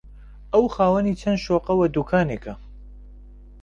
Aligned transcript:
ئەو 0.53 0.65
خاوەنی 0.75 1.17
چەند 1.21 1.39
شوقە 1.45 1.73
و 1.75 1.83
دوکانێکە 1.95 2.53